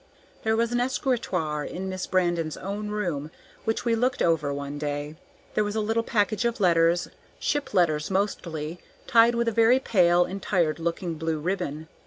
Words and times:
There 0.41 0.55
was 0.57 0.71
an 0.71 0.79
escritoire 0.79 1.63
in 1.63 1.87
Miss 1.87 2.07
Brandon's 2.07 2.57
own 2.57 2.89
room, 2.89 3.29
which 3.65 3.85
we 3.85 3.93
looked 3.93 4.23
over 4.23 4.51
one 4.51 4.79
day. 4.79 5.15
There 5.53 5.63
was 5.63 5.75
a 5.75 5.79
little 5.79 6.01
package 6.01 6.43
of 6.43 6.59
letters; 6.59 7.07
ship 7.37 7.71
letters 7.71 8.09
mostly, 8.09 8.79
tied 9.05 9.35
with 9.35 9.47
a 9.47 9.51
very 9.51 9.77
pale 9.79 10.25
and 10.25 10.41
tired 10.41 10.79
looking 10.79 11.19
blue 11.19 11.37
ribbon. 11.37 11.87